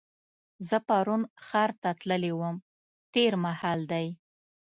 زه 0.67 0.77
پرون 0.87 1.21
ښار 1.45 1.71
ته 1.81 1.89
تللې 1.99 2.31
وم 2.39 2.55
تېر 3.13 3.33
مهال 3.45 3.79
دی. 3.91 4.07